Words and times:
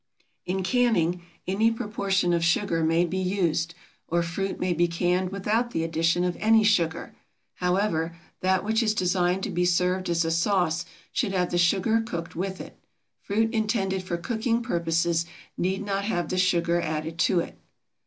In 0.47 0.63
canning, 0.63 1.21
any 1.45 1.69
proportion 1.69 2.33
of 2.33 2.43
sugar 2.43 2.83
may 2.83 3.05
be 3.05 3.19
used, 3.19 3.75
or 4.07 4.23
fruit 4.23 4.59
may 4.59 4.73
be 4.73 4.87
canned 4.87 5.29
without 5.31 5.69
the 5.69 5.83
addition 5.83 6.23
of 6.23 6.35
any 6.39 6.63
sugar. 6.63 7.13
However, 7.57 8.17
that 8.39 8.63
which 8.63 8.81
is 8.81 8.95
designed 8.95 9.43
to 9.43 9.51
be 9.51 9.63
served 9.63 10.09
as 10.09 10.25
a 10.25 10.31
sauce 10.31 10.85
should 11.11 11.33
have 11.33 11.51
the 11.51 11.59
sugar 11.59 12.01
cooked 12.01 12.35
with 12.35 12.59
it. 12.59 12.79
Fruit 13.21 13.53
intended 13.53 14.01
for 14.01 14.17
cooking 14.17 14.63
purposes 14.63 15.27
need 15.55 15.85
not 15.85 16.05
have 16.05 16.29
the 16.29 16.37
sugar 16.39 16.81
added 16.81 17.19
to 17.19 17.39
it. 17.39 17.59